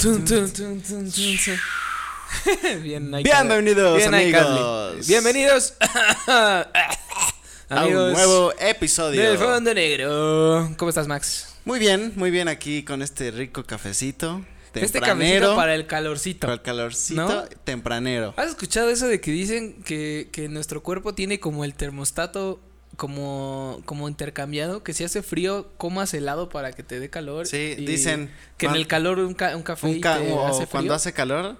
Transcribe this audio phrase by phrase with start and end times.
[2.82, 5.06] Bien, Bienvenidos, Bien, hay amigos.
[5.06, 5.74] Bienvenidos.
[6.26, 9.20] a un nuevo episodio.
[9.20, 10.72] del Fondo Negro.
[10.78, 11.54] ¿Cómo estás, Max?
[11.66, 14.42] Muy bien, muy bien aquí con este rico cafecito.
[14.72, 15.40] Este Tempranero.
[15.40, 16.40] cafecito para el calorcito.
[16.46, 17.44] para el calorcito ¿No?
[17.64, 18.32] tempranero.
[18.38, 22.58] ¿Has escuchado eso de que dicen que, que nuestro cuerpo tiene como el termostato
[22.96, 24.82] como, como intercambiado?
[24.82, 27.46] Que si hace frío, comas helado para que te dé calor.
[27.46, 30.32] Sí, y dicen Que en el calor un, ca- un café un y ca- te
[30.32, 30.68] o hace frío.
[30.70, 31.56] cuando hace calor,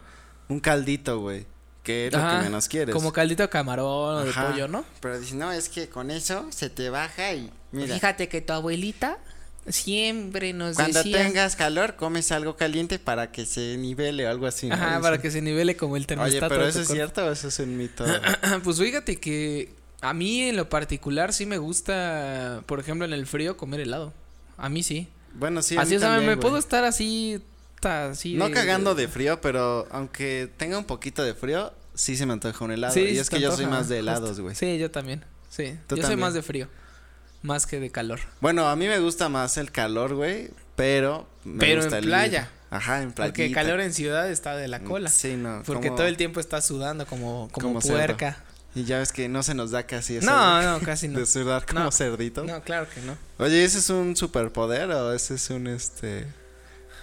[0.48, 1.46] un caldito, güey.
[1.82, 2.94] Que es lo que menos quieres.
[2.94, 4.50] Como caldito de camarón o de Ajá.
[4.50, 4.84] pollo, ¿no?
[5.00, 7.94] Pero dicen, no, es que con eso se te baja y mira.
[7.94, 9.16] Fíjate que tu abuelita
[9.66, 11.18] siempre nos Cuando decía...
[11.24, 14.68] tengas calor, comes algo caliente para que se nivele o algo así.
[14.68, 14.74] ¿no?
[14.74, 15.02] Ajá, Dicen.
[15.02, 16.46] para que se nivele como el termostato.
[16.46, 18.04] Oye, pero eso es cierto o eso es un mito.
[18.64, 23.26] Pues fíjate que a mí en lo particular sí me gusta, por ejemplo, en el
[23.26, 24.12] frío comer helado.
[24.56, 25.08] A mí sí.
[25.34, 25.76] bueno, sí.
[25.76, 26.42] a así, mí sea, me- también, me güey.
[26.42, 27.40] puedo estar así,
[28.36, 32.32] No de- cagando de frío, pero aunque tenga un poquito de frío, sí se me
[32.34, 32.92] antoja un helado.
[32.94, 34.10] Sí, y es que yo soy más de justo.
[34.10, 34.54] helados, güey.
[34.54, 35.24] Sí, yo también.
[35.48, 35.76] Sí.
[35.86, 36.68] Tú Yo soy más de frío.
[37.42, 38.20] Más que de calor.
[38.40, 42.10] Bueno, a mí me gusta más el calor, güey, pero me Pero gusta en el-
[42.10, 42.50] playa.
[42.70, 43.30] Ajá, en playa.
[43.32, 45.08] Porque calor en ciudad está de la cola.
[45.08, 45.62] Sí, no.
[45.64, 48.16] Porque como- todo el tiempo estás sudando como, como, Como cerdo.
[48.74, 50.26] Y ya ves que no se nos da casi eso.
[50.30, 51.18] No, de- no, casi no.
[51.18, 51.90] De sudar como No.
[51.92, 52.44] cerdito.
[52.44, 53.16] No, claro que no.
[53.38, 56.26] Oye, ¿ese es un superpoder o ese es un este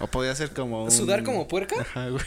[0.00, 1.76] o podría ser como un ¿Sudar como puerca?
[1.80, 2.24] Ajá, güey.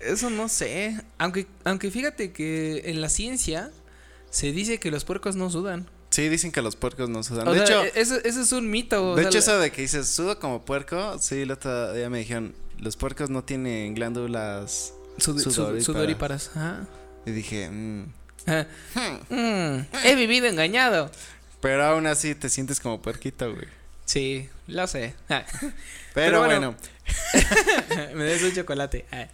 [0.00, 1.00] Eso no sé.
[1.18, 3.70] Aunque, aunque fíjate que en la ciencia
[4.30, 5.88] se dice que los puercos no sudan.
[6.10, 7.46] Sí, dicen que los puercos no sudan.
[7.48, 9.14] O de sea, hecho, eso, eso es un mito.
[9.14, 12.54] de hecho eso de que dices sudo como puerco, sí, el otro día me dijeron,
[12.78, 15.84] los puercos no tienen glándulas sud- sud- sudoríparas.
[15.84, 16.50] sudoríparas.
[16.56, 16.86] Ajá.
[17.26, 18.12] y dije, mm.
[18.46, 18.66] Ah.
[19.28, 21.10] Mm, he vivido engañado.
[21.60, 23.66] pero aún así te sientes como puerquito, güey.
[24.04, 25.14] Sí, lo sé.
[25.28, 25.70] Ah, Pero,
[26.14, 29.06] Pero bueno, bueno, me debes un chocolate.
[29.12, 29.28] Ah.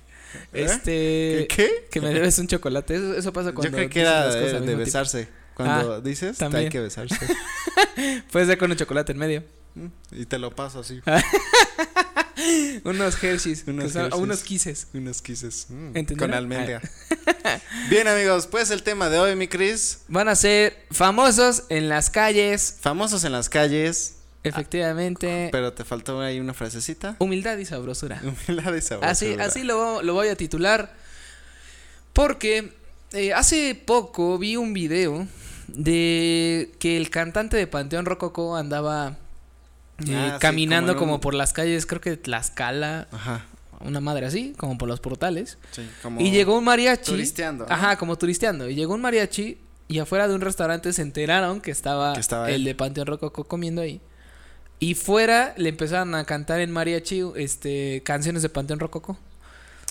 [0.52, 0.64] ¿Eh?
[0.64, 1.46] Este.
[1.48, 1.88] ¿qué?
[1.90, 2.94] Que me debes un chocolate.
[2.94, 3.70] Eso, eso pasa cuando.
[3.70, 5.28] Yo creo que era de, besarse.
[5.54, 6.64] Cuando dices, también.
[6.64, 7.16] hay que besarse.
[8.30, 9.44] Puedes ser con un chocolate en medio.
[9.74, 11.00] Mm, y te lo paso así.
[12.84, 13.64] Unos Hershey's.
[13.66, 14.22] Unos son- Hershey's.
[14.22, 14.86] unos Kisses.
[14.94, 15.66] Unos quises.
[15.68, 16.80] mm, con almendra.
[17.90, 20.00] Bien, amigos, pues el tema de hoy, mi Cris.
[20.08, 22.76] Van a ser famosos en las calles.
[22.80, 25.48] Famosos en las calles, Efectivamente.
[25.52, 27.16] pero te faltó ahí una frasecita.
[27.18, 28.20] Humildad y sabrosura.
[28.22, 29.10] Humildad y sabrosura.
[29.10, 30.94] Así, así lo, lo voy a titular.
[32.12, 32.72] Porque
[33.12, 35.26] eh, hace poco vi un video
[35.68, 39.18] de que el cantante de Panteón Rococó andaba
[40.06, 43.44] eh, Ah, sí, caminando como por las calles, creo que Tlaxcala, Ajá.
[43.80, 45.58] una madre así, como por los portales.
[45.72, 47.10] Sí, como Y llegó un mariachi.
[47.12, 47.66] turisteando.
[47.66, 47.72] ¿no?
[47.74, 48.68] Ajá, como turisteando.
[48.68, 49.58] Y llegó un mariachi
[49.88, 53.44] y afuera de un restaurante se enteraron que estaba, Que estaba el de Panteón Rococó
[53.44, 54.00] comiendo ahí.
[54.78, 59.16] Y fuera le empezaron a cantar en mariachi este canciones de Panteón Rococó.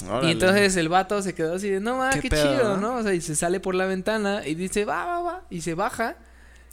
[0.08, 0.28] Órale.
[0.28, 2.92] Y entonces el vato se quedó así de, no mames, Qué qué, pedo, chido, ¿no?
[2.94, 2.96] ¿no?
[2.98, 5.42] O sea, y se sale por la ventana y dice, va, va, va.
[5.50, 6.18] Y se baja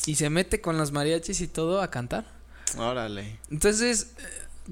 [0.05, 2.25] y se mete con los mariachis y todo a cantar.
[2.79, 3.39] Órale.
[3.51, 4.23] Entonces, eh,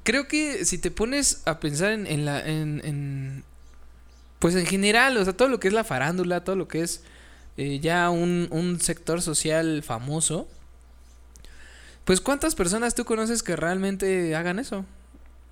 [0.02, 2.40] creo que si te pones a pensar en, en la.
[2.46, 3.44] En, en-
[4.38, 7.02] pues en general, o sea, todo lo que es la farándula, todo lo que es
[7.58, 10.48] eh, ya un, un sector social famoso.
[12.06, 14.86] Pues, ¿cuántas personas tú conoces que realmente hagan eso?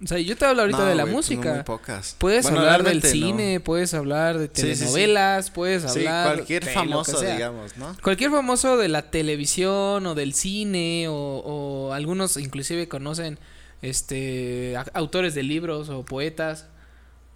[0.03, 1.54] O sea, yo te hablo ahorita No, de la güey, pues, no, música.
[1.54, 2.14] muy pocas.
[2.19, 3.09] Puedes Bueno, hablar del no.
[3.09, 4.78] cine, puedes hablar de Sí, sí, sí.
[4.78, 7.32] telenovelas, puedes Sí, hablar cualquier de lo que famoso, sea.
[7.34, 7.97] digamos, ¿no?
[8.03, 13.38] Cualquier famoso de la televisión o del cine o, o algunos inclusive conocen
[13.82, 16.66] este a- autores de libros o poetas,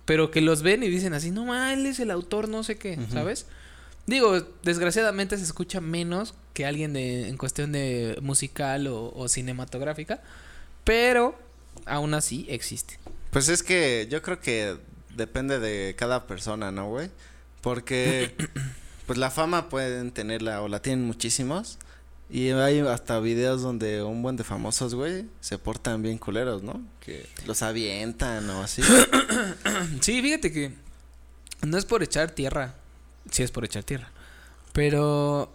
[0.05, 2.77] pero que los ven y dicen así, no ma, él es el autor, no sé
[2.79, 2.97] qué.
[3.12, 3.47] ¿sabes?
[4.06, 10.21] Digo, desgraciadamente se escucha menos que alguien de en cuestión de musical o, o cinematográfica,
[10.84, 11.37] pero
[11.87, 12.98] aún así existe.
[13.31, 14.76] Pues es que yo creo que
[15.16, 17.10] depende de cada persona, ¿no, güey?
[17.60, 18.34] Porque
[19.06, 21.79] pues la fama pueden tenerla o la tienen muchísimos.
[22.31, 26.81] Y hay hasta videos donde un buen de famosos, güey, se portan bien culeros, ¿no?
[27.00, 28.82] Que los avientan o así.
[30.00, 30.73] Sí, fíjate que
[31.62, 32.75] no es por echar tierra,
[33.31, 34.11] sí es por echar tierra,
[34.73, 35.52] pero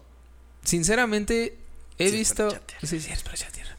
[0.64, 1.58] sinceramente
[1.98, 2.50] he Sí visto,
[2.84, 3.76] sí, sí es por echar tierra.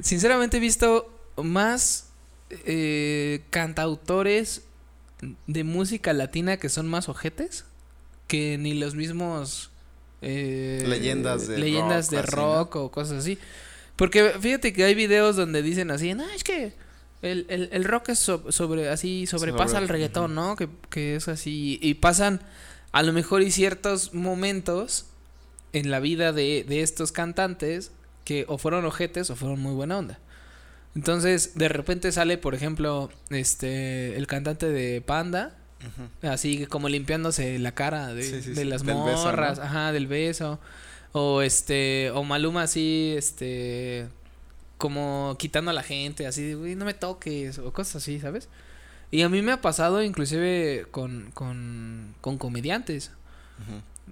[0.00, 2.08] Sinceramente he visto más
[2.50, 4.62] eh, cantautores
[5.46, 7.64] de música latina que son más ojetes
[8.26, 9.70] que ni los mismos
[10.22, 12.42] eh, Leyendas de leyendas rock, de así, ¿no?
[12.42, 13.38] rock o cosas así.
[13.96, 16.72] Porque fíjate que hay videos donde dicen así, no, es que
[17.22, 20.56] el, el, el rock es so- sobre, así, sobrepasa Sobre- al reggaetón, ¿no?
[20.56, 21.78] Que, que es así.
[21.82, 22.40] Y pasan
[22.92, 25.06] a lo mejor y ciertos momentos
[25.72, 27.92] en la vida de, de estos cantantes
[28.24, 30.18] que o fueron ojetes o fueron muy buena onda.
[30.94, 35.56] Entonces, de repente sale, por ejemplo, este, el cantante de Panda,
[36.22, 39.64] así como limpiándose la cara de, Sí, sí, de sí, las beso, morras, ¿no?
[39.64, 40.58] ajá, del beso.
[41.12, 44.06] O este, o Maluma así, este,
[44.78, 48.48] como quitando a la gente, así, de, güey, no me toques, o cosas así, ¿sabes?
[49.12, 53.10] Y a mí me ha pasado inclusive con, con, con comediantes.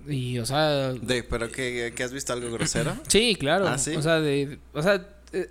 [0.08, 2.96] Y, o sea, De, pero que, que has visto algo grosero.
[3.08, 3.68] Sí, claro.
[3.68, 3.94] ¿Ah, sí?
[3.96, 5.06] O sea, de, o sea,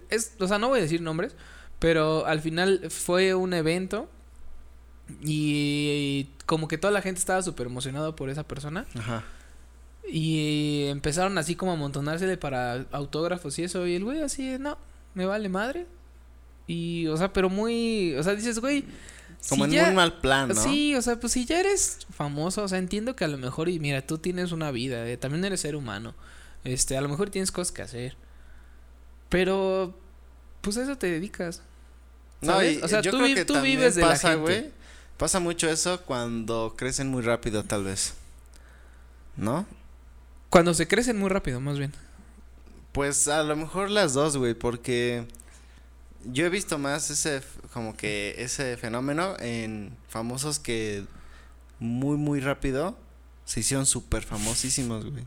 [0.10, 1.36] es, o sea, no voy a decir nombres,
[1.80, 4.10] pero al final fue un evento
[5.22, 9.24] y, como que toda la gente estaba súper emocionada por esa persona Ajá.
[10.10, 14.78] y empezaron así como a amontonársele para autógrafos y eso y el güey así, no,
[15.14, 15.86] me vale madre.
[16.70, 18.84] Y, o sea, pero muy, o sea, dices, güey,
[19.48, 20.56] Como si en ya- muy mal plan, ¿no?
[20.56, 23.70] Sí, o sea, pues si ya eres famoso, o sea, entiendo que a lo mejor,
[23.70, 26.14] y mira, tú tienes una vida, eh, también eres ser humano,
[26.66, 28.18] este, a lo mejor tienes cosas que hacer,
[29.30, 29.94] pero,
[30.62, 31.62] pues a eso te dedicas.
[32.42, 34.42] No, y O sea, yo tú creo vi- que tú vives de la pasa, gente.
[34.42, 34.72] güey.
[35.18, 38.14] Pasa mucho eso cuando crecen muy rápido, tal vez.
[39.36, 39.66] ¿No?
[40.50, 41.94] Cuando se crecen muy rápido, más bien.
[42.92, 45.26] Pues a lo mejor las dos, güey, porque
[46.26, 47.42] yo he visto más ese,
[47.74, 51.04] como que ese fenómeno en famosos que
[51.80, 52.98] muy, muy rápido
[53.48, 55.24] se hicieron súper famosísimos, güey.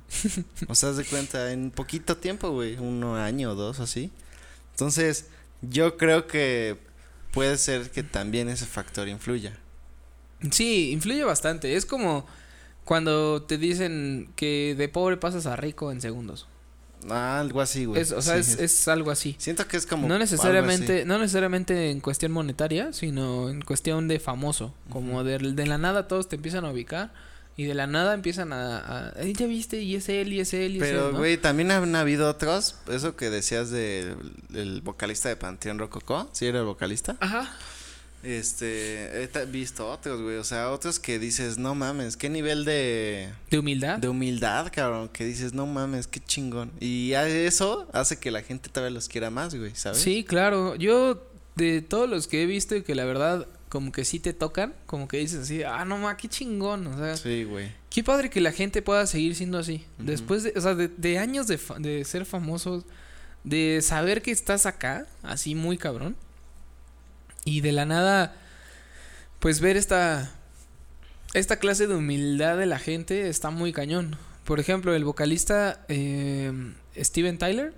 [0.69, 4.11] o sea, de cuenta, en poquito tiempo, güey, un año o dos, así.
[4.73, 5.29] Entonces,
[5.63, 6.77] yo creo que
[7.33, 9.59] puede ser que también ese factor influya.
[10.51, 11.77] Sí, influye bastante.
[11.77, 12.27] Es como
[12.85, 16.47] cuando te dicen que de pobre pasas a rico en segundos.
[17.09, 18.03] Ah, algo así, güey.
[18.03, 19.35] Es, o sea, Sí, es, es algo así.
[19.39, 24.21] Siento que es como No necesariamente, no necesariamente en cuestión monetaria, sino en cuestión de
[24.21, 24.75] famoso.
[24.91, 25.25] Como Ujú.
[25.25, 27.15] de, de la nada todos te empiezan a ubicar
[27.61, 30.55] y de la nada empiezan a, a "Ay, ya viste y es él y es
[30.55, 31.19] él y es Pero, él, ¿no?
[31.19, 32.77] güey, también han habido otros.
[32.91, 34.17] Eso que decías del
[34.55, 36.31] el vocalista de Panteón Rococó.
[36.33, 37.17] ¿Sí era el vocalista?
[37.21, 37.55] Ajá.
[38.23, 39.25] Este.
[39.25, 40.37] He visto otros, güey.
[40.37, 43.29] O sea, otros que dices, no mames, qué nivel de.
[43.51, 43.99] De humildad.
[43.99, 45.09] De humildad, cabrón.
[45.09, 46.71] Que dices, no mames, qué chingón.
[46.81, 49.99] Y eso hace que la gente todavía los quiera más, güey, ¿sabes?
[49.99, 50.77] Sí, claro.
[50.77, 51.27] Yo
[51.57, 54.75] de todos los que he visto y que la verdad como que sí te tocan,
[54.85, 57.73] como que dices así, ah, no ma, qué chingón, o sea, Sí, güey.
[57.89, 59.87] qué padre que la gente pueda seguir siendo así.
[59.97, 62.85] Después de, o sea, de, de años de, fa- de ser famosos,
[63.45, 66.17] de saber que estás acá, así muy cabrón,
[67.45, 68.37] y de la nada,
[69.39, 70.31] pues ver esta,
[71.33, 74.17] esta clase de humildad de la gente está muy cañón.
[74.45, 76.53] Por ejemplo, el vocalista eh,
[76.99, 77.73] Steven Tyler.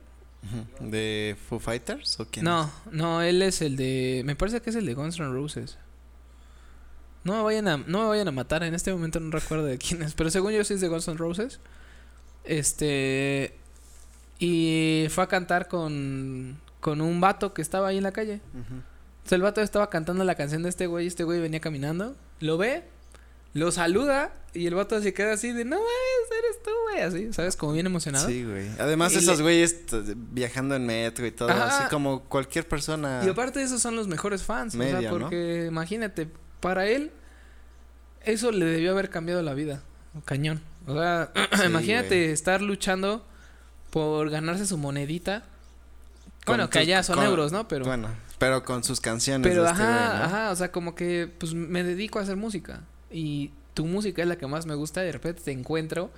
[0.80, 2.44] ¿De Foo Fighters o quién?
[2.44, 4.22] No, no, él es el de.
[4.24, 5.78] Me parece que es el de Guns N' Roses.
[7.24, 9.78] No me vayan a, no me vayan a matar, en este momento no recuerdo de
[9.78, 11.60] quién es, pero según yo sí es de Guns N' Roses.
[12.44, 13.56] Este.
[14.40, 18.40] Y fue a cantar con, con un vato que estaba ahí en la calle.
[18.52, 18.80] Ujú.
[19.24, 22.16] O sea, el vato estaba cantando la canción de este güey, este güey venía caminando,
[22.40, 22.82] lo ve,
[23.54, 27.32] lo saluda y el vato se queda así de, no mames, eres tú, güey, así,
[27.32, 27.56] ¿sabes?
[27.56, 28.26] Como bien emocionado.
[28.26, 28.68] Sí, güey.
[28.78, 29.76] Además, Y esos le- güeyes
[30.32, 31.78] viajando en metro y todo, Ajá.
[31.78, 33.22] así como cualquier persona.
[33.24, 34.74] Y aparte de eso son los mejores fans.
[34.74, 35.18] o Media, sea, ¿no?
[35.20, 36.28] porque imagínate,
[36.60, 37.10] para él,
[38.24, 39.82] eso le debió haber cambiado la vida.
[40.24, 40.62] Cañón.
[40.86, 42.30] O sea, Sí, imagínate güey.
[42.32, 43.26] estar luchando
[43.90, 45.44] por ganarse su monedita.
[46.44, 47.68] Con bueno, que allá son con- euros, ¿no?
[47.68, 49.46] Pero, Bueno, pero con sus canciones.
[49.48, 50.50] pero de este ajá, ajá.
[50.50, 52.80] O sea, como que, pues me dedico a hacer música.
[53.12, 55.02] Y tu música es la que más me gusta.
[55.02, 56.10] Y de repente te encuentro.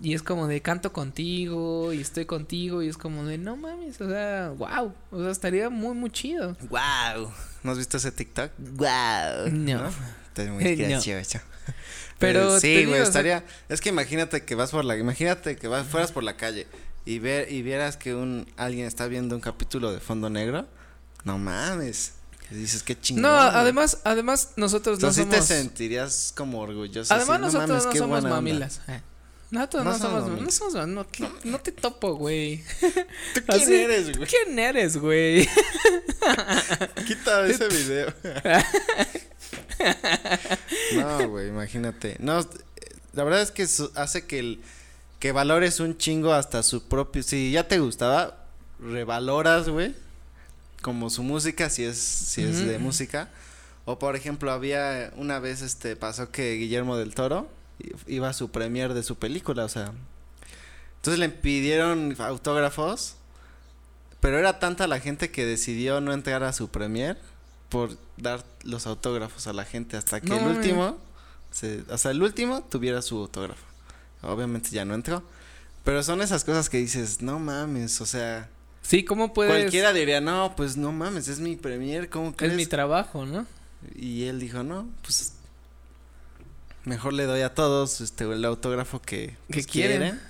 [0.00, 1.92] Y es como de canto contigo.
[1.92, 2.82] Y estoy contigo.
[2.82, 4.00] Y es como de no mames.
[4.00, 4.92] O sea, wow.
[5.10, 6.56] O sea, estaría muy, muy chido.
[6.68, 7.30] Wow.
[7.62, 8.50] ¿No has visto ese TikTok?
[8.58, 9.50] Wow.
[9.52, 9.88] No.
[10.28, 10.88] Está muy No.
[10.88, 11.38] gracioso.
[12.18, 13.44] Pero Eh, te sí, güey, o sea- estaría.
[13.68, 14.96] Es que imagínate que vas por la.
[14.96, 16.66] Imagínate que vas, fueras por la calle
[17.06, 20.66] y ver y vieras que un alguien está viendo un capítulo de Fondo Negro.
[21.24, 22.14] No mames.
[22.54, 23.22] Dices qué chingón.
[23.22, 23.48] No, güey.
[23.54, 25.46] además, además nosotros no Entonces sí somos.
[25.48, 27.12] te sentirías como orgulloso.
[27.12, 28.36] además así, no nosotros mames, no somos buena onda".
[28.36, 28.80] mamilas.
[28.88, 29.00] Eh.
[29.50, 30.54] Nosotros No no, somos somos, no mamilas.
[30.54, 30.88] somos,
[31.44, 32.64] no, te topo, güey.
[32.80, 34.28] ¿Tú quién Así- eres, güey?
[34.28, 35.48] ¿Quién eres, güey?
[37.06, 38.12] Quita ese video.
[40.96, 42.16] no, güey, imagínate.
[42.20, 42.40] No,
[43.12, 44.60] la verdad es que hace que el
[45.18, 47.22] que valores un chingo hasta su propio.
[47.22, 48.46] Si ya te gustaba,
[48.78, 49.94] revaloras, güey.
[50.84, 53.30] Como su música, si es, si es de música.
[53.86, 57.48] O por ejemplo, había una vez este pasó que Guillermo del Toro
[58.06, 59.92] iba a su premier de su película, o sea.
[60.96, 63.16] Entonces le pidieron autógrafos.
[64.20, 67.18] Pero era tanta la gente que decidió no entrar a su premier
[67.70, 70.98] por dar los autógrafos a la gente hasta que No el último,
[71.50, 73.64] se, hasta el último tuviera su autógrafo.
[74.20, 75.22] Obviamente ya no entró.
[75.82, 78.50] Pero son esas cosas que dices, no mames, o sea,
[78.86, 79.50] Sí, ¿cómo puedes?
[79.52, 82.52] Cualquiera diría, no, pues no mames, es mi premier, ¿cómo crees?
[82.52, 83.46] Es mi trabajo, ¿no?
[83.96, 85.32] Y él dijo, no, pues
[86.84, 89.98] mejor le doy a todos este el autógrafo que, Que pues, quieren.
[90.00, 90.20] quieren.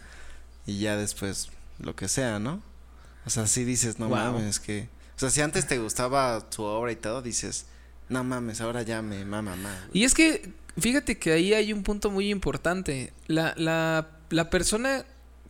[0.67, 2.63] Y ya después lo que sea, ¿no?
[3.27, 4.17] O sea, sí dices, no Wow.
[4.17, 4.89] mames, que...
[5.17, 7.67] O sea, si antes te gustaba su obra y todo, dices,
[8.09, 9.79] no mames, ahora ya me mama más.
[9.89, 10.03] güey".
[10.03, 13.13] Y es que, fíjate que ahí hay un punto muy importante.
[13.27, 15.05] La, la, la persona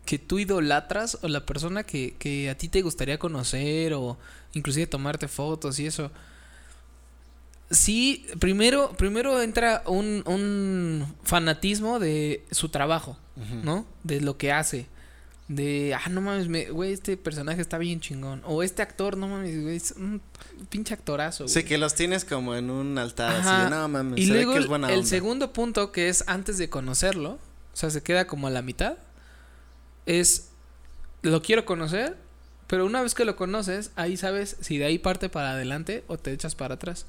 [0.05, 4.19] que tú idolatras o la persona que, que a ti te gustaría conocer o
[4.53, 6.11] inclusive tomarte fotos y eso.
[7.71, 13.17] Sí, primero, primero entra un, un fanatismo de su trabajo.
[13.65, 13.85] ¿no?
[14.05, 14.87] De lo que hace.
[15.49, 18.43] De, ah, no mames, me- güey, este personaje está bien chingón.
[18.47, 20.23] O este actor, no mames, güey, es un
[20.71, 21.49] pinche actorazo.
[21.49, 24.39] Sí, que los tienes como en un altar así de, no mames, Y se ve
[24.45, 25.09] luego que es el, buena el onda".
[25.09, 28.97] segundo punto, que es antes de conocerlo, o sea, se queda como a la mitad,
[30.07, 30.51] es,
[31.23, 32.17] lo quiero conocer,
[32.67, 36.19] pero una vez que lo conoces, ahí sabes si de ahí parte para adelante o
[36.19, 37.07] te echas para atrás.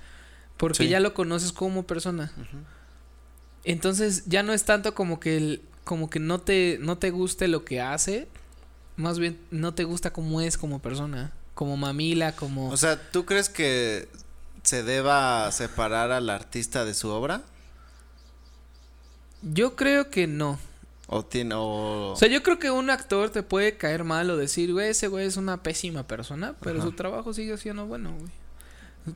[0.58, 0.90] Porque Sí.
[0.90, 2.32] ya lo conoces como persona.
[3.64, 7.48] Entonces ya no es tanto como que el, como que no te, no te guste
[7.48, 8.28] lo que hace,
[8.96, 12.70] más bien no te gusta cómo es como persona, como mamila, como...
[12.70, 14.08] O sea, ¿tú crees que
[14.64, 17.42] se deba separar al artista de su obra?
[19.42, 20.58] yo creo que no.
[21.08, 22.14] ¿O tiene, o...
[22.14, 25.08] O sea, yo creo que un actor te puede caer mal o decir, güey, ese
[25.08, 26.88] güey es una pésima persona, pero Ajá.
[26.88, 28.32] su trabajo sigue siendo bueno, güey.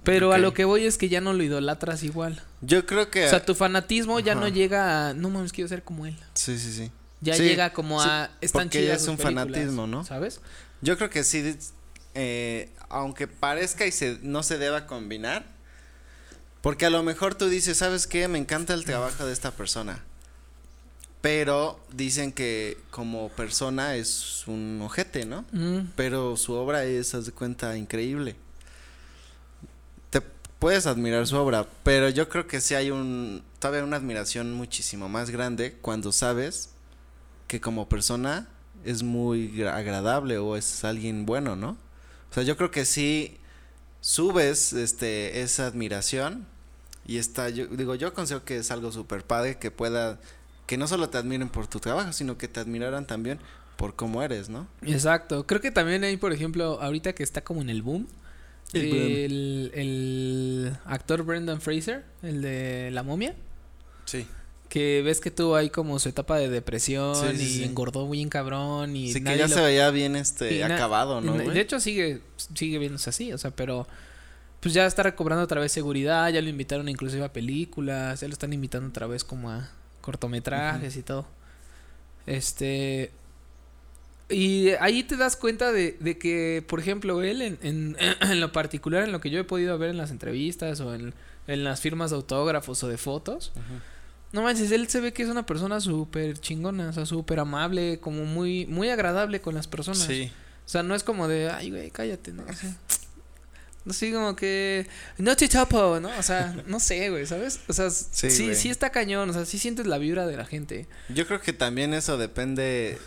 [0.03, 2.43] Pero a lo que voy es que ya no lo idolatras igual.
[2.61, 3.25] Yo creo que...
[3.25, 6.15] O sea, tu fanatismo ya no llega a, no mames, quiero ser como él.
[6.35, 6.91] Sí, sí, sí.
[7.21, 10.05] Ya Sí, llega como sí, a, están porque ya es un fanatismo, ¿no?
[10.05, 10.41] ¿Sabes?
[10.81, 11.57] Yo creo que sí,
[12.13, 15.45] eh, aunque parezca y se, no se deba combinar,
[16.61, 18.27] porque a lo mejor tú dices, ¿sabes qué?
[18.27, 20.03] Me encanta el trabajo de esta persona.
[21.21, 25.43] Pero dicen que como persona es un ojete, ¿no?
[25.51, 28.35] Mm, Pero su obra es, haz de cuenta, increíble.
[30.09, 30.21] Te
[30.59, 35.09] puedes admirar su obra, pero yo creo que sí hay un, todavía una admiración muchísimo
[35.09, 36.69] más grande cuando sabes
[37.47, 38.47] que como persona
[38.85, 41.71] es muy gra- agradable o es alguien bueno, ¿no?
[42.31, 43.37] O sea, yo creo que sí
[44.01, 46.45] subes este esa admiración
[47.05, 50.19] y está yo digo, yo considero que es algo súper padre que pueda
[50.69, 53.39] que no solo te admiren por tu trabajo, sino que te admiraran también
[53.75, 54.67] por cómo eres, ¿no?
[54.83, 55.47] exacto.
[55.47, 58.05] Creo que también hay, por ejemplo, ahorita que está como en el boom,
[58.73, 59.01] El boom.
[59.01, 63.33] el, el actor Brendan Fraser, el de La momia.
[64.05, 64.27] Sí.
[64.67, 67.63] Que ves que tuvo ahí como su etapa de depresión Sí, sí, y sí.
[67.63, 71.33] engordó bien cabrón y Sí, que ya lo- se veía bien este acabado, ¿no?
[71.33, 71.49] güey?
[71.49, 72.21] De hecho sigue
[72.53, 73.87] sigue viéndose así, o sea, pero
[74.59, 78.33] pues ya está recobrando otra vez seguridad, ya lo invitaron inclusive a películas, ya lo
[78.33, 79.67] están invitando otra vez como a
[80.09, 81.27] cortometrajes y todo.
[82.25, 83.11] Este
[84.27, 88.51] y ahí te das cuenta de, de que, por ejemplo, él en, en, en lo
[88.51, 91.13] particular, en lo que yo he podido ver en las entrevistas o en,
[91.47, 93.51] en las firmas de autógrafos o de fotos,
[94.31, 97.99] no manches, él se ve que es una persona súper chingona, o sea, súper amable,
[97.99, 99.99] como muy, muy agradable con las personas.
[99.99, 100.31] Sí.
[100.65, 102.43] O sea, no es como de, ay, güey, cállate, ¿no?
[102.43, 102.75] O sea,
[103.89, 106.09] así como que, no te chapo, ¿no?
[106.17, 107.59] O sea, no sé, güey, ¿sabes?
[107.67, 110.87] O sea, sí, Sí, está cañón, o sea, sí sientes la vibra de la gente.
[111.09, 112.97] Yo creo que también eso depende.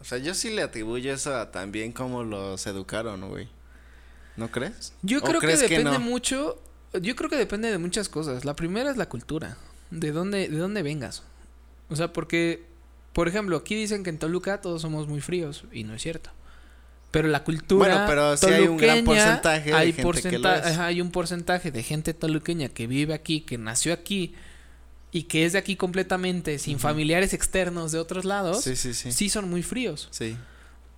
[0.00, 3.48] O sea, yo sí le atribuyo eso a también cómo los educaron, güey.
[4.36, 4.92] ¿No crees?
[5.02, 6.00] Yo ¿O creo que crees que depende no?
[6.00, 6.62] mucho,
[7.00, 8.44] yo creo que depende de muchas cosas.
[8.44, 9.56] La primera es la cultura,
[9.90, 11.22] de dónde, de dónde vengas.
[11.88, 12.64] O sea, porque,
[13.12, 16.30] por ejemplo, aquí dicen que en Toluca todos somos muy fríos, y no es cierto.
[17.10, 20.48] Pero la cultura Bueno, pero sí hay un gran porcentaje de hay gente que lo
[20.48, 20.66] porcenta- es.
[20.66, 24.34] ajá, hay un porcentaje de gente toluqueña que vive aquí, que nació aquí
[25.12, 29.12] y que es de aquí completamente, sin familiares externos de otros lados, Sí, sí, sí.
[29.12, 30.08] sí son muy fríos.
[30.10, 30.36] Sí.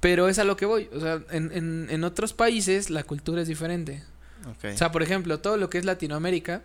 [0.01, 0.89] Pero es a lo que voy.
[0.93, 4.03] O sea, en, en, en otros países la cultura es diferente.
[4.49, 4.73] Ok.
[4.75, 6.63] O sea, por ejemplo, todo lo que es Latinoamérica,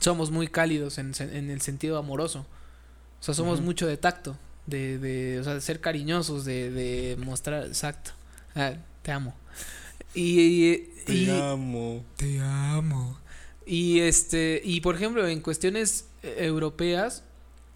[0.00, 2.46] somos muy cálidos en, en el sentido amoroso.
[3.20, 4.36] O sea, somos mucho de tacto,
[4.66, 8.12] de, de, o sea, de ser cariñosos, de, de mostrar, exacto.
[8.56, 8.72] Ah,
[9.02, 9.34] te amo.
[10.14, 12.04] Y, y, y- amo.
[12.16, 13.18] te amo.
[13.66, 17.22] Y este, y por ejemplo, en cuestiones eh, europeas,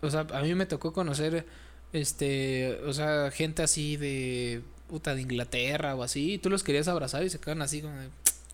[0.01, 1.47] o sea, a mí me tocó conocer
[1.93, 6.89] este, o sea, gente así de puta de Inglaterra o así, y tú los querías
[6.89, 8.09] abrazar y se quedan así como de,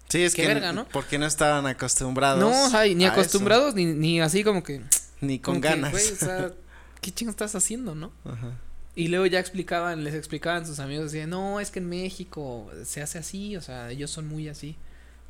[0.09, 0.47] Sí, es que.
[0.47, 0.87] verga, ¿no?
[0.88, 2.40] Porque no estaban acostumbrados.
[2.40, 4.80] No, ay, ni acostumbrados ni, ni así como que
[5.21, 5.95] Ni con como que, ganas.
[5.95, 6.52] o sea,
[7.00, 8.12] ¿qué chingo estás haciendo, no?
[8.25, 8.52] Ajá.
[8.96, 13.02] Y luego ya explicaban, les explicaban sus amigos, decían, no, es que en México se
[13.02, 14.74] hace así, o sea, ellos son muy así.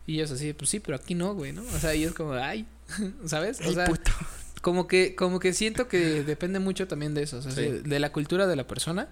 [0.06, 1.62] Y ellos así, pues sí, pero aquí no, güey, ¿no?
[1.74, 2.64] O sea, ellos como, ay,
[3.26, 3.60] ¿sabes?
[3.66, 4.12] O sea, puto.
[4.62, 7.62] como que, como que siento que depende mucho también de eso, o sea, Sí.
[7.62, 9.08] de, de la cultura de la persona.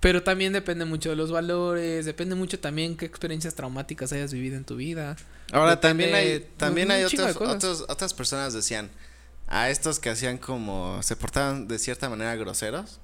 [0.00, 4.56] Pero también depende mucho de los valores, depende mucho también qué experiencias traumáticas hayas vivido
[4.56, 5.16] en tu vida.
[5.52, 8.90] Ahora Depende también hay, también hay otros, otros, otras personas decían,
[9.46, 13.00] a estos que hacían como, se portaban de cierta manera groseros,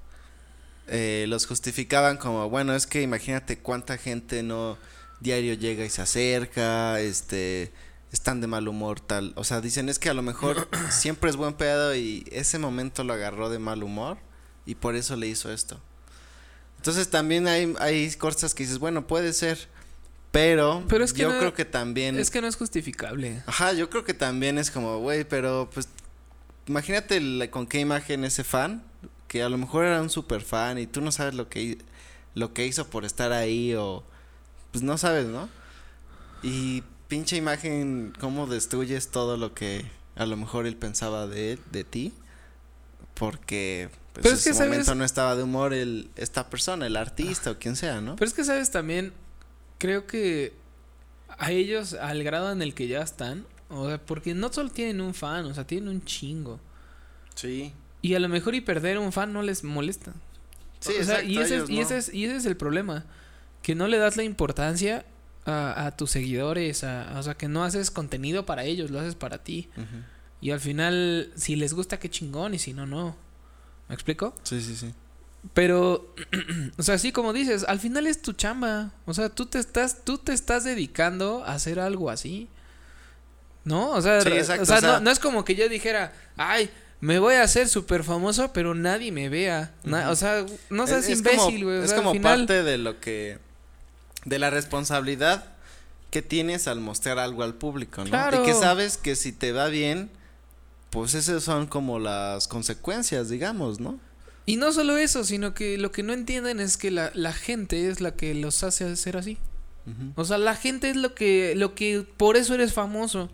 [0.87, 4.77] eh, los justificaban como, bueno, es que imagínate cuánta gente no
[5.19, 7.71] diario llega y se acerca, este,
[8.11, 9.33] están de mal humor, tal.
[9.35, 13.03] O sea, dicen, es que a lo mejor siempre es buen pedo y ese momento
[13.03, 14.17] lo agarró de mal humor
[14.65, 15.79] y por eso le hizo esto.
[16.77, 19.69] Entonces también hay, hay cosas que dices, bueno, puede ser,
[20.31, 22.17] pero, Pero es que yo no- creo que también...
[22.17, 23.43] Es que no es justificable.
[23.45, 25.87] Ajá, yo creo que también es como, güey, pero pues
[26.67, 28.83] imagínate con qué imagen ese fan,
[29.27, 31.77] que a lo mejor era un super fan y tú no sabes lo que
[32.33, 34.03] lo que hizo por estar ahí o
[34.71, 35.49] pues no sabes, ¿no?
[36.43, 41.83] Y pinche imagen cómo destruyes todo lo que a lo mejor él pensaba de de
[41.83, 42.13] ti
[43.13, 44.69] porque pues Pero en es que, ese ¿sabes?
[44.69, 48.15] momento no estaba de humor el esta persona, el artista o quien sea, ¿no?
[48.15, 48.71] Pero es que, ¿sabes?
[48.71, 49.13] También
[49.77, 50.53] creo que
[51.37, 55.01] a ellos, al grado en el que ya están, o sea, porque no solo tienen
[55.01, 56.59] un fan, o sea, tienen un chingo.
[57.35, 57.73] Sí.
[58.01, 60.13] Y a lo mejor y perder un fan no les molesta.
[60.79, 61.81] Sí, o sea, exacto, y ese, y, no.
[61.81, 63.05] ese es, y ese es el problema.
[63.61, 65.05] Que no le das la importancia
[65.45, 69.15] a, a tus seguidores, a, o sea, que no haces contenido para ellos, lo haces
[69.15, 69.69] para ti.
[70.41, 73.15] Y al final, si les gusta, qué chingón, y si no, no.
[73.87, 74.33] ¿Me explico?
[74.43, 74.93] Sí, sí, sí.
[75.53, 76.13] Pero,
[76.77, 78.91] o sea, así como dices, al final es tu chamba.
[79.05, 82.47] O sea, tú te estás, tú te estás dedicando a hacer algo así.
[83.63, 83.91] ¿No?
[83.91, 85.69] O sea, Sí, re- exacto, o sea, o sea- no, no es como que yo
[85.69, 89.71] dijera, ay, me voy a hacer súper famoso, pero nadie me vea.
[90.09, 91.77] O sea, no Es- seas es como- imbécil, güey.
[91.77, 92.39] O Es sea, como final.
[92.39, 93.39] parte de lo que.
[94.25, 95.45] de la responsabilidad
[96.11, 98.09] que tienes al mostrar algo al público, ¿no?
[98.09, 98.43] Claro.
[98.43, 100.11] Y que sabes que si te va bien,
[100.91, 103.99] pues esas son como las consecuencias, digamos, ¿no?
[104.45, 107.87] Y no solo eso, sino que lo que no entienden es que la, la gente
[107.89, 109.37] es la que los hace ser así.
[110.15, 113.31] O sea, la gente es lo que, lo que, por eso eres famoso.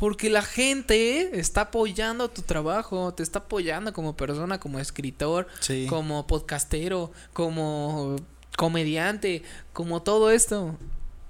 [0.00, 5.86] Porque la gente está apoyando tu trabajo, te está apoyando como persona, como escritor, Sí.
[5.90, 8.16] como podcastero, como
[8.56, 9.42] comediante,
[9.74, 10.74] como todo esto.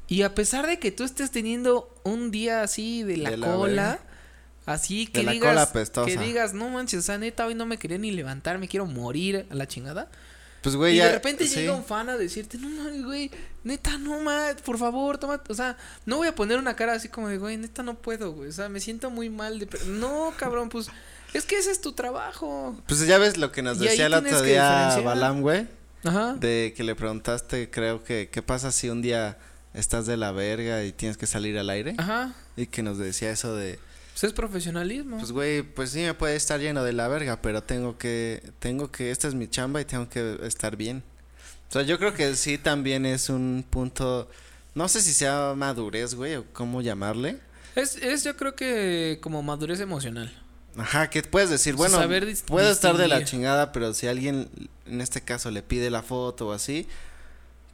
[0.06, 3.56] Y a pesar de que tú estés teniendo un día así de la De la
[3.56, 3.98] cola,
[4.66, 7.76] así que la digas, cola que digas, no manches, o sea, neta, hoy no me
[7.76, 10.08] quería ni levantar, me quiero morir a la chingada.
[10.62, 11.06] Pues, güey, y ya.
[11.06, 11.56] de repente sí.
[11.56, 13.30] llega un fan a decirte, no mames, güey,
[13.64, 17.08] neta, no mames, por favor, toma, o sea, no voy a poner una cara así
[17.08, 19.68] como de, güey, neta, no puedo, güey, o sea, me siento muy mal de...
[19.86, 20.88] No, cabrón, pues,
[21.32, 22.76] es que ese es tu trabajo.
[22.86, 24.98] Pues ya ves lo que nos Y decía el otro día.
[25.02, 25.66] Balam, güey.
[26.04, 26.34] Ajá.
[26.34, 29.38] De que le preguntaste, creo que, ¿qué pasa si un día
[29.74, 31.94] estás de la verga y tienes que salir al aire?
[31.98, 32.34] Ajá.
[32.56, 33.78] Y que nos decía eso de.
[34.12, 35.18] Pues es profesionalismo.
[35.18, 38.90] Pues güey, pues sí me puede estar lleno de la verga, pero tengo que, tengo
[38.90, 41.02] que, esta es mi chamba y tengo que estar bien.
[41.68, 44.28] O sea, yo creo que sí también es un punto,
[44.74, 47.38] no sé si sea madurez, güey, o cómo llamarle.
[47.76, 50.32] es, es yo creo que como madurez emocional.
[50.76, 54.48] Ajá, que puedes decir, bueno, saber puedo estar de la chingada, pero si alguien,
[54.86, 56.86] en este caso, le pide la foto o así,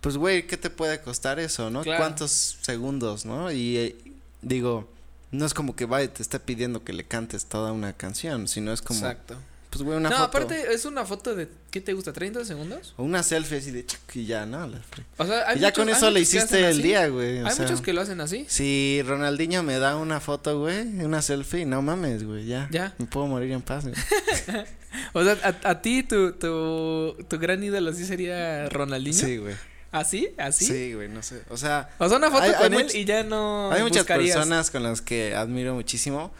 [0.01, 1.83] pues güey, ¿qué te puede costar eso, no?
[1.83, 1.99] Claro.
[1.99, 3.51] ¿Cuántos segundos, no?
[3.51, 3.97] Y eh,
[4.41, 4.91] digo,
[5.33, 8.73] no es como que y te esté pidiendo que le cantes toda una canción, sino
[8.73, 9.37] es como, Exacto.
[9.71, 10.29] pues güey, una no, foto.
[10.29, 12.13] aparte es una foto de, ¿qué te gusta?
[12.13, 12.95] ¿30 segundos?
[12.97, 13.85] O una selfie así de
[14.15, 14.71] y ya, ¿no?
[15.19, 17.41] O sea, hay Y ya muchos- con eso le hiciste el día, güey.
[17.41, 18.47] o Hay sea, muchos que lo hacen así.
[18.49, 22.69] Si Ronaldinho me da una foto, güey, una selfie, no mames, güey, ya.
[22.71, 22.95] Ya.
[22.99, 23.95] Me puedo morir en paz, güey.
[25.13, 29.13] O sea, a, a ti tu, tu, tu gran ídolo sí sería Ronaldinho.
[29.19, 29.55] Sí, güey.
[29.93, 30.29] ¿Así?
[30.37, 30.67] ¿Así?
[30.67, 31.43] Sí, güey, no sé.
[31.49, 34.37] O sea, una foto Hay- hay con él y ya no hay muchas buscarías.
[34.37, 36.33] personas con las que admiro muchísimo,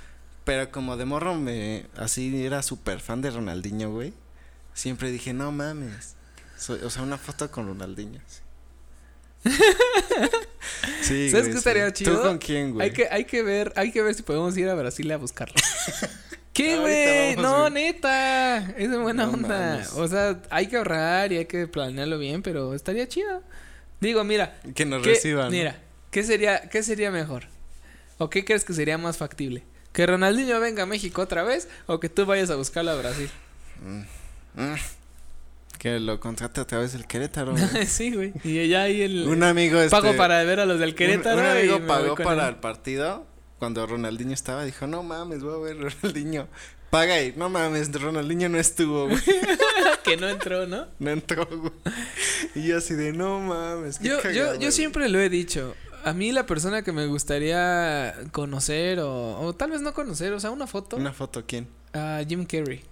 [0.45, 4.13] pero como de morro me así era súper fan de Ronaldinho, güey.
[4.75, 6.15] Siempre dije, "No mames."
[6.59, 8.21] Soy- o sea, una foto con Ronaldinho.
[9.43, 9.51] Sí,
[11.03, 11.93] sí ¿Sabes qué estaría sí.
[12.05, 12.17] chido?
[12.17, 12.89] ¿Tú con quién, güey?
[12.89, 15.55] Hay que, hay que ver, hay que ver si podemos ir a Brasil a buscarlo.
[16.57, 17.37] ¿Qué, güey?
[17.37, 18.71] No, neta.
[18.79, 19.49] Es de buena No onda.
[19.49, 19.93] mames.
[19.93, 23.43] O sea, hay que ahorrar y hay que planearlo bien, pero estaría chido.
[24.01, 24.59] Digo, mira.
[24.75, 25.51] Que nos ¿qué- reciban.
[25.51, 25.77] Mira,
[26.11, 27.45] ¿qué sería, ¿qué sería mejor?
[28.17, 29.65] ¿O qué crees que sería más factible?
[29.93, 33.29] ¿Que Ronaldinho venga a México otra vez o que tú vayas a buscarlo a Brasil?
[33.85, 34.75] Mm.
[35.79, 37.53] Que lo contrate otra vez el Querétaro.
[37.53, 37.87] güey.
[37.87, 38.33] sí, güey.
[38.45, 41.39] Y ya ahí el un amigo este, pago para ver a los del Querétaro.
[41.39, 43.27] Un, amigo pagó para el partido
[43.59, 46.49] cuando Ronaldinho estaba, dijo, "No mames, voy a ver Ronaldinho."
[46.91, 49.21] Paga y no mames, Ronaldinho no estuvo, güey.
[50.05, 50.87] que no entró, ¿no?
[51.01, 51.73] No entró, güey.
[52.55, 54.73] Y yo así de, "No mames." qué Yo, yo, cagado, yo güey".
[54.73, 55.75] siempre lo he dicho.
[56.05, 60.39] A mí la persona que me gustaría conocer o, o tal vez no conocer, o
[60.41, 61.67] sea, una foto Una foto quién?
[61.93, 62.83] a Jim Carrey.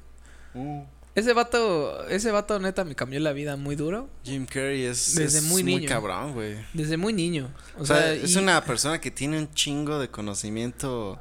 [0.54, 4.08] Uh, Ese vato, ese vato neta me cambió la vida muy duro.
[4.24, 6.56] Jim Carrey es, Desde es muy cabrón, güey.
[6.72, 7.50] Desde muy niño.
[7.78, 11.20] O, sea, es y- una persona que tiene un chingo de conocimiento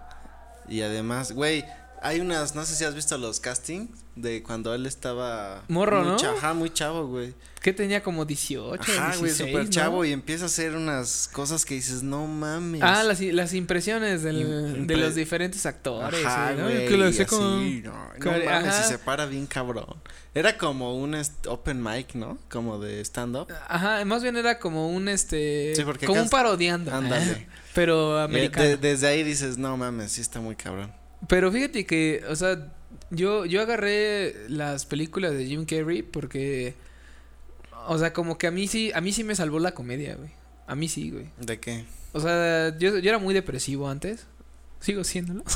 [0.67, 1.63] y además, güey,
[2.03, 6.09] hay unas, no sé si has visto los castings de cuando él estaba Morro, muy
[6.11, 6.17] ¿no?
[6.17, 7.33] cha- Ajá, muy chavo, güey.
[7.61, 9.69] que tenía como 18, Ajá, güey, 16, súper ¿no?
[9.71, 12.81] chavo y empieza a hacer unas cosas que dices, no mames.
[12.83, 16.23] Ah, las, las impresiones del, de los diferentes actores.
[16.25, 16.63] Ajá, ¿no?
[16.65, 19.95] güey, que lo hacía como- no, no mames, y se para bien cabrón.
[20.35, 21.15] Era como un
[21.47, 22.37] open mic, ¿no?
[22.49, 23.47] Como de stand-up.
[23.67, 25.73] Ajá, más bien era como un este.
[25.75, 26.93] Sí, porque como un parodiando.
[26.93, 27.47] Ándale.
[27.73, 28.67] Pero Eh, americano.
[28.67, 30.91] de- desde ahí dices, no mames, sí está muy cabrón.
[31.27, 32.73] Pero fíjate que, o sea,
[33.09, 36.75] yo, yo agarré las películas de Jim Carrey porque.
[37.87, 40.31] O sea, como que a mí sí, a mí sí me salvó la comedia, güey.
[40.67, 41.29] A mí sí, güey.
[41.37, 41.85] ¿De qué?
[42.13, 44.25] O sea, yo, yo era muy depresivo antes.
[44.79, 45.43] Sigo siéndolo.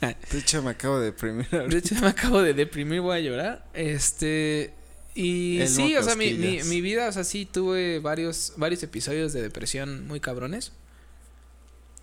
[0.00, 3.66] De hecho, me acabo de deprimir De hecho, me acabo de deprimir, voy a llorar.
[3.74, 4.72] Este.
[5.14, 8.82] Y El sí, o sea, mi, mi, mi vida, o sea, sí tuve varios, varios
[8.82, 10.72] episodios de depresión muy cabrones.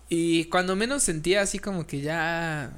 [0.08, 2.72] Y cuando menos sentía así como que ya.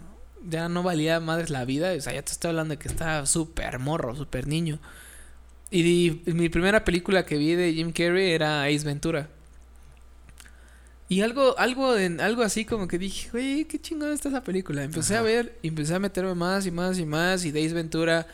[0.48, 1.92] Ya no valía madres la vida.
[1.92, 4.78] O sea, ya te estoy hablando de que estaba súper morro, súper niño.
[5.70, 9.28] Y, mi primera película que vi de Jim Carrey era Ace Ventura.
[11.08, 14.84] Y algo, algo, en, algo así como que dije, güey, qué chingada está esa película.
[14.84, 17.44] Empecé a ver, y empecé a meterme más y más y más.
[17.44, 18.26] Y de Ace Ventura,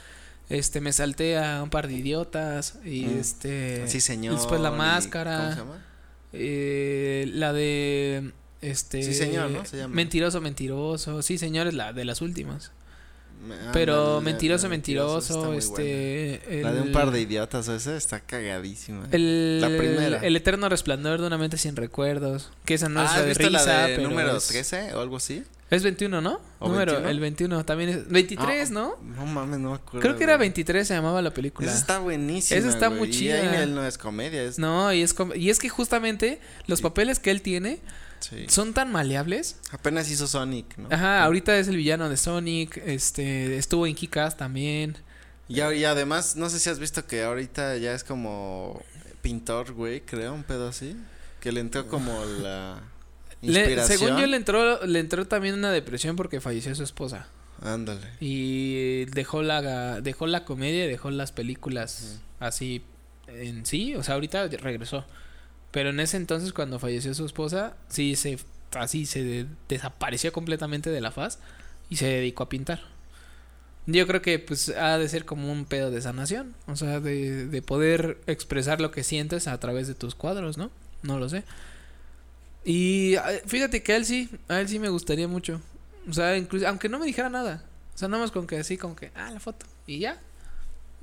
[0.51, 2.79] este, me salté a un par de idiotas.
[2.85, 3.19] Y Mm.
[3.19, 3.89] este.
[3.89, 4.35] Sí, señor.
[4.35, 5.39] Después la y- máscara.
[5.39, 5.83] ¿Cómo se llama?
[6.35, 8.33] eh, la de.
[8.61, 9.03] Este.
[9.03, 9.65] Sí, señor, ¿no?
[9.65, 9.95] Se llama.
[9.95, 11.23] Mentiroso, mentiroso.
[11.23, 12.73] Sí, señor, es la de las últimas.
[13.73, 15.53] Pero la- mentiroso, la mentiroso.
[15.53, 16.41] este.
[16.63, 19.07] La de un el- par de idiotas, esa está cagadísima.
[19.13, 20.19] El, La primera.
[20.27, 22.51] El eterno resplandor de una mente sin recuerdos.
[22.65, 24.47] Que esa no es ah, la ¿has de visto risa, la de pero número es,
[24.49, 25.45] 13 o algo así?
[25.69, 26.41] es 21, ¿no?
[26.61, 27.11] ¿O Número, 21?
[27.11, 28.95] el 21 también es 23, Ah, ¿no?
[29.03, 30.01] No mames, no me acuerdo.
[30.01, 30.49] Creo que era güey.
[30.49, 31.69] 23 se llamaba la película.
[31.69, 32.59] Esa está buenísima.
[32.59, 33.35] Esa está güey, muy y chida.
[33.35, 34.59] ahí él no es comedia, es.
[34.59, 37.81] No, y es com- y es que justamente los papeles que él tiene
[38.21, 38.47] Sí.
[38.49, 39.57] son tan maleables.
[39.73, 40.89] Apenas hizo Sonic, ¿no?
[40.91, 44.97] Ajá, ahorita es el villano de Sonic, este estuvo en Kick-Ass también.
[45.49, 48.83] Y, además, no sé si has visto que ahorita ya es como
[49.23, 50.97] pintor, güey, creo, un pedo así.
[51.41, 52.81] Que le entró como la
[53.43, 57.29] Le- según yo le entró le entró también una depresión porque falleció su esposa.
[57.63, 58.01] Ándale.
[58.21, 62.83] Y dejó la dejó la comedia y dejó las películas así
[63.29, 65.05] en sí, o sea, ahorita regresó.
[65.77, 68.39] Pero en ese entonces cuando falleció su esposa, sí se
[68.73, 71.39] así se de- desapareció completamente de la faz
[71.91, 72.81] y se dedicó a pintar.
[73.85, 77.47] Yo creo que pues ha de ser como un pedo de sanación, o sea, de,
[77.47, 80.71] de poder expresar lo que sientes a través de tus cuadros, ¿no?
[81.03, 81.45] No lo sé.
[82.65, 85.61] Y ah, fíjate que a él sí, a él sí me gustaría mucho.
[86.09, 87.63] O sea, incluso, aunque no me dijera nada.
[87.95, 89.67] O sea, nada más con que así, como que, ah, la foto.
[89.87, 90.19] Y ya.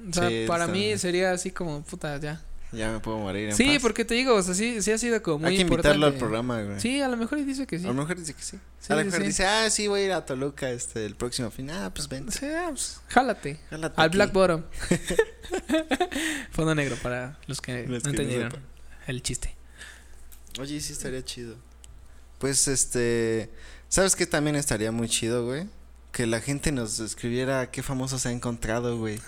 [0.09, 2.41] O sea, Sí, para mí sería así como, puta, ya.
[2.73, 3.81] Ya me puedo morir en Sí, paz.
[3.81, 6.13] porque te digo, o sea, sí, sí ha sido como muy Hay que invitarlo al
[6.13, 6.19] importante.
[6.19, 6.79] programa, güey.
[6.79, 7.85] Sí, a lo mejor dice que sí.
[7.85, 8.57] A lo mejor dice que sí.
[8.79, 9.27] Sí, a lo mejor sí.
[9.27, 11.69] dice, ah, sí, voy a ir a Toluca este, el próximo fin.
[11.69, 12.31] Ah, pues ven.
[12.31, 13.59] Sí, ah, pues, jálate.
[13.69, 14.17] jálate Al aquí.
[14.17, 14.63] Black Bottom.
[16.51, 18.53] Fondo negro para los que Los no entendieron
[19.07, 19.55] el chiste.
[20.59, 21.55] Oye, sí estaría chido.
[22.39, 23.49] Pues este,
[23.89, 25.67] ¿sabes qué también estaría muy chido, güey?
[26.11, 29.19] Que la gente nos escribiera qué famoso se ha encontrado, güey.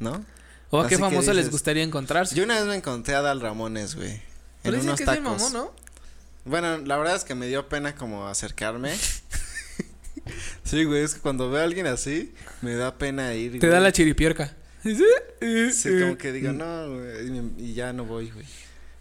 [0.00, 0.24] ¿No?
[0.70, 2.34] ¿O a qué famoso les gustaría encontrarse?
[2.34, 4.20] Yo una vez me encontré a Dal Ramones, güey.
[4.62, 5.22] Pero En unos que es tacos.
[5.22, 5.72] mamón, ¿no?
[6.44, 8.96] Bueno, la verdad es que me dio pena como acercarme.
[10.64, 13.58] sí, güey, es que cuando veo a alguien así, me da pena ir.
[13.58, 14.54] Te da la chiripiorca.
[14.82, 18.46] Sí, como que digo, no, güey, y, ya no voy, güey.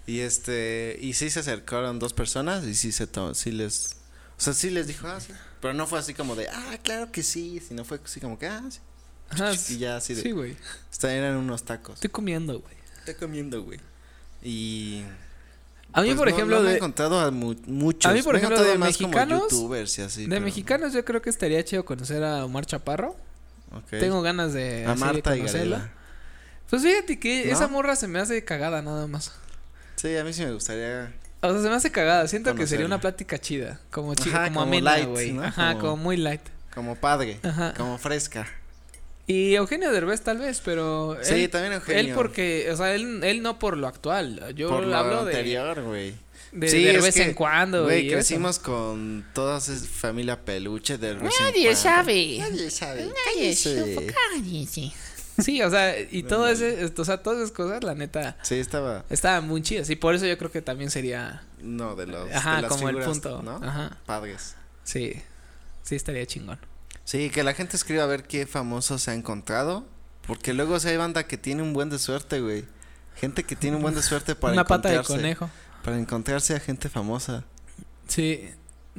[0.05, 3.97] Y este, y sí se acercaron dos personas y sí se sí les,
[4.37, 5.33] o sea, sí les dijo, ah, sí.
[5.61, 8.47] Pero no fue así como de, ah, claro que sí, sino fue así como que,
[8.47, 8.79] ah, sí.
[9.29, 10.55] Ajá, Y ya así de, sí, güey.
[11.03, 11.95] eran unos tacos.
[11.95, 12.75] Estoy comiendo, güey.
[12.99, 13.79] Estoy comiendo, güey.
[14.43, 15.03] Y.
[15.93, 18.09] A mí, pues, por no- ejemplo, no me he de, encontrado a mu- muchos.
[18.09, 20.23] A mí, por me ejemplo, de mexicanos- youtubers y así.
[20.23, 23.15] de pero- mexicanos yo creo que estaría chido conocer a Omar Chaparro.
[23.71, 23.89] ok.
[23.91, 25.77] Tengo ganas de, a de Marta y conocerla.
[25.77, 25.93] Garela.
[26.69, 27.51] Pues fíjate que ¿No?
[27.53, 29.31] esa morra se me hace cagada nada más.
[29.95, 31.13] Sí, a mí sí me gustaría.
[31.41, 32.27] O sea, se me hace cagada.
[32.27, 32.95] Siento que sería Conocerla.
[32.95, 33.79] una plática chida.
[33.89, 35.37] Como chida, como, como amena, light, güey.
[35.39, 35.97] Ajá, Como- como...
[35.97, 36.41] muy light.
[36.73, 37.39] Como padre.
[37.43, 37.73] Ajá.
[37.77, 38.45] Como fresca.
[39.27, 41.17] Y Eugenio Derbez tal vez, pero...
[41.21, 41.99] Sí, él, también Eugenio.
[41.99, 44.53] Él porque, o sea, él, él no por lo actual.
[44.55, 46.13] Yo por lo hablo de, anterior, güey.
[46.53, 47.83] de, Sí, de es vez que, en cuando.
[47.83, 48.15] Güey, eso.
[48.15, 52.37] crecimos con toda esa familia peluche de en Nadie sabe.
[52.39, 53.01] Nadie sabe.
[53.05, 53.53] Nadie
[54.13, 54.93] cállese.
[55.39, 56.47] Sí, o sea, y No, todo no.
[56.47, 59.03] ese, o sea, todas esas cosas, la neta, Sí, estaba.
[59.09, 59.89] estaban muy chidas.
[59.89, 62.31] Y por eso yo creo que también sería, No, de los.
[62.31, 63.41] ajá, de las como el punto.
[63.43, 63.57] ¿no?
[63.61, 64.55] Ajá, Padres.
[64.83, 65.13] sí,
[65.83, 66.57] sí estaría chingón.
[67.07, 69.85] Sí, que la gente escriba a ver qué famoso se ha encontrado.
[70.27, 72.65] Porque luego si hay banda que tiene un buen de suerte, güey.
[73.15, 75.49] Gente que tiene un buen de suerte para Una pata de encontrarse- conejo.
[75.85, 77.45] Para encontrarse a gente famosa.
[78.09, 78.49] Sí.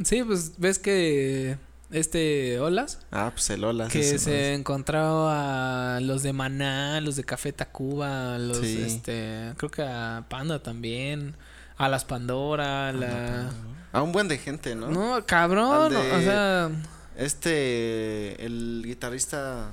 [0.02, 1.58] Sí, pues ves que
[1.90, 3.92] este Olas Ah, pues el Olas.
[3.92, 4.56] que ese, se ¿no?
[4.60, 8.82] encontró a los de Maná, los de Café Tacuba, los Sí.
[8.86, 11.34] este, creo que a Panda también,
[11.76, 13.50] a las Pandora, a la
[13.92, 14.88] A un buen de gente, ¿no?
[14.90, 16.70] No, cabrón, de- o sea,
[17.18, 19.72] Este, el guitarrista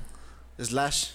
[0.58, 1.10] Slash,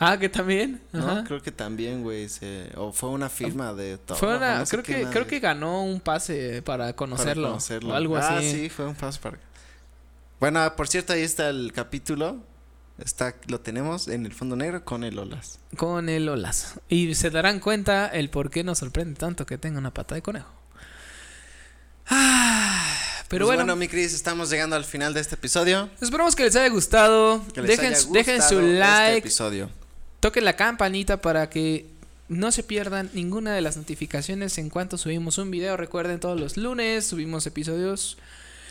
[0.00, 1.22] ah, que también, ¿no?
[1.22, 2.26] Creo que también, güey.
[2.74, 4.18] O fue una firma de todo.
[4.18, 7.90] Fue una, no sé creo que creo que ganó un pase para para conocerlo, conocerlo.
[7.90, 8.50] o algo ah, así.
[8.50, 9.38] sí, fue un paso para...
[10.40, 12.38] Bueno, por cierto, ahí está el capítulo.
[12.98, 15.60] Está, lo tenemos en el fondo negro con el Olas.
[15.76, 16.80] Con el Olas.
[16.88, 20.22] Y se darán cuenta el por qué nos sorprende tanto que tenga una pata de
[20.22, 20.50] conejo.
[22.06, 22.79] Ah,
[23.30, 25.88] pero Pues bueno, mi Cris, estamos llegando al final de este episodio.
[26.02, 27.42] esperamos que les haya gustado.
[27.54, 29.70] Que les dejen, haya su- dejen gustado su este like, episodio.
[30.20, 31.86] toquen la campanita para que
[32.28, 35.76] no se pierdan ninguna de las notificaciones en cuanto subimos un video.
[35.76, 38.18] Recuerden, todos los lunes subimos episodios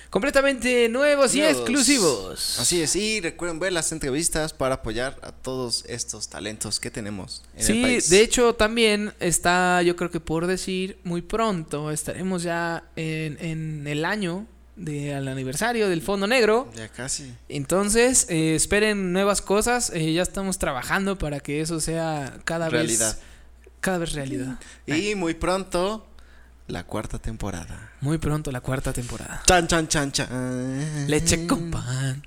[0.09, 2.59] completamente nuevos y exclusivos.
[2.59, 7.43] Así es, y recuerden ver las entrevistas para apoyar a todos estos talentos que tenemos
[7.55, 8.09] en el Sí, país.
[8.09, 13.87] de hecho también está, yo creo que por decir, muy pronto estaremos ya en, en
[13.87, 14.45] el año
[14.75, 16.71] del aniversario del Fondo Negro.
[16.75, 17.33] Ya casi.
[17.49, 19.91] Entonces, eh, esperen nuevas cosas.
[19.93, 23.15] eh, ya estamos trabajando para que eso sea cada Realidad.
[23.15, 23.23] vez
[23.81, 24.59] cada vez realidad.
[24.87, 26.05] Y muy pronto,
[26.69, 27.91] la cuarta temporada.
[28.01, 29.41] Muy pronto la cuarta temporada.
[29.45, 31.05] Chan, chan, chan, chan.
[31.07, 32.23] Leche con pan.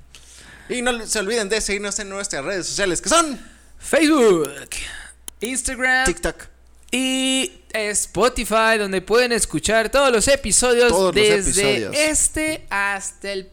[0.69, 3.39] Y no se olviden de seguirnos en nuestras redes sociales que son
[3.79, 4.49] Facebook,
[5.41, 6.37] Instagram TikTok.
[6.91, 11.97] y Spotify, donde pueden escuchar todos los episodios Todos los desde episodios.
[11.97, 13.47] este hasta el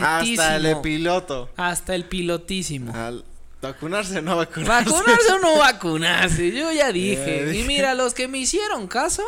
[0.00, 1.50] Hasta el piloto.
[1.56, 2.94] Hasta el pilotísimo.
[2.94, 3.24] Al
[3.62, 4.90] vacunarse o no vacunarse.
[4.90, 6.52] ¿Vacunarse o no vacunarse?
[6.52, 7.56] Yo ya dije.
[7.56, 9.22] Y mira, los que me hicieron caso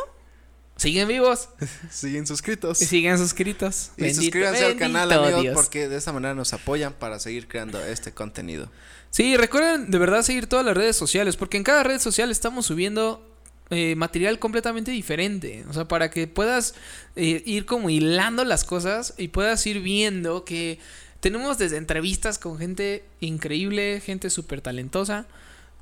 [0.76, 1.48] siguen vivos
[1.90, 2.82] Siguen suscritos.
[2.82, 3.92] y siguen suscritos.
[3.96, 5.54] Y Bendito- suscríbanse al canal, amigos, Dios.
[5.54, 8.70] porque de esa manera nos apoyan para seguir creando este contenido.
[9.10, 12.66] Sí, recuerden de verdad seguir todas las redes sociales, porque en cada red social estamos
[12.66, 13.24] subiendo
[13.70, 15.64] eh, material completamente diferente.
[15.68, 16.74] O sea, para que puedas
[17.14, 20.80] eh, ir como hilando las cosas y puedas ir viendo que
[21.24, 25.24] tenemos desde entrevistas con gente increíble, gente súper talentosa.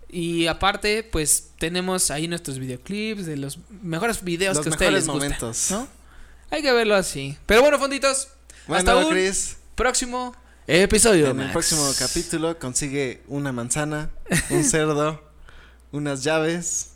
[0.09, 5.05] Y aparte, pues tenemos ahí nuestros videoclips de los mejores videos Los que ustedes mejores
[5.09, 5.71] les gustan, momentos.
[5.73, 5.89] ¿no?
[6.51, 7.37] Hay que verlo así.
[7.47, 8.29] Pero bueno, fonditos,
[8.69, 10.37] hasta Bueno, un Chris, próximo
[10.69, 11.31] episodio.
[11.31, 14.11] en el próximo capítulo consigue una manzana,
[14.51, 15.21] un cerdo,
[15.91, 16.91] unas llaves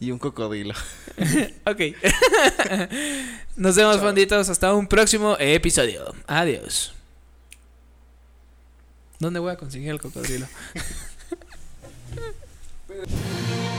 [0.00, 0.74] y un cocodrilo.
[1.64, 1.80] Ok.
[3.56, 4.04] Nos vemos, Chao.
[4.04, 4.50] fonditos.
[4.50, 6.14] Hasta un próximo episodio.
[6.26, 6.95] Adiós.
[9.18, 10.46] ¿Dónde voy a conseguir el cocodrilo?